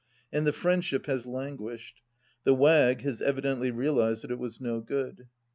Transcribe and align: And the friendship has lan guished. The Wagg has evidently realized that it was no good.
And 0.33 0.47
the 0.47 0.51
friendship 0.51 1.05
has 1.05 1.27
lan 1.27 1.59
guished. 1.59 2.01
The 2.43 2.55
Wagg 2.55 3.01
has 3.01 3.21
evidently 3.21 3.69
realized 3.69 4.23
that 4.23 4.31
it 4.31 4.39
was 4.39 4.59
no 4.59 4.79
good. 4.81 5.27